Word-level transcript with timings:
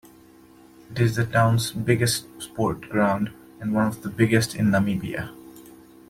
It 0.89 0.99
is 0.99 1.15
the 1.15 1.27
towns 1.27 1.71
biggest 1.71 2.25
sport 2.41 2.89
ground 2.89 3.29
and 3.59 3.71
one 3.71 3.85
of 3.85 4.01
the 4.01 4.09
biggest 4.09 4.55
in 4.55 4.71
Namibia. 4.71 5.31